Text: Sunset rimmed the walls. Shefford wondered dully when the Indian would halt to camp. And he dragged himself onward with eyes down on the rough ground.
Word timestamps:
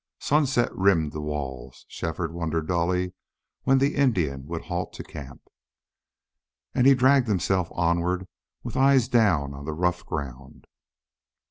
Sunset 0.17 0.75
rimmed 0.75 1.11
the 1.11 1.21
walls. 1.21 1.85
Shefford 1.87 2.33
wondered 2.33 2.67
dully 2.67 3.13
when 3.65 3.77
the 3.77 3.93
Indian 3.93 4.47
would 4.47 4.63
halt 4.63 4.93
to 4.93 5.03
camp. 5.03 5.43
And 6.73 6.87
he 6.87 6.95
dragged 6.95 7.27
himself 7.27 7.67
onward 7.71 8.27
with 8.63 8.75
eyes 8.75 9.07
down 9.07 9.53
on 9.53 9.65
the 9.65 9.73
rough 9.75 10.03
ground. 10.03 10.65